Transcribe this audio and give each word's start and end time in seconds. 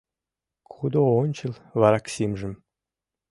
Кудо 0.71 1.01
ончыл 1.21 1.53
вараксимжым 1.79 2.53